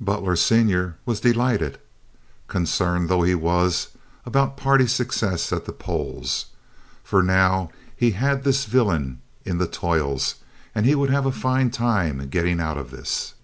Butler, 0.00 0.36
Sr., 0.36 0.94
was 1.04 1.18
delighted 1.18 1.80
(concerned 2.46 3.08
though 3.08 3.22
he 3.22 3.34
was 3.34 3.88
about 4.24 4.56
party 4.56 4.86
success 4.86 5.52
at 5.52 5.64
the 5.64 5.72
polls), 5.72 6.46
for 7.02 7.20
now 7.20 7.72
he 7.96 8.12
had 8.12 8.44
this 8.44 8.66
villain 8.66 9.20
in 9.44 9.58
the 9.58 9.66
toils 9.66 10.36
and 10.72 10.86
he 10.86 10.94
would 10.94 11.10
have 11.10 11.26
a 11.26 11.32
fine 11.32 11.72
time 11.72 12.28
getting 12.28 12.60
out 12.60 12.78
of 12.78 12.92
this. 12.92 13.34